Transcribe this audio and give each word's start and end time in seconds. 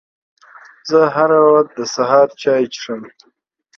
زه 0.89 0.99
هره 1.15 1.39
ورځ 1.47 1.67
د 1.77 1.79
سهار 1.95 2.27
چای 2.41 2.63
څښم 2.73 3.01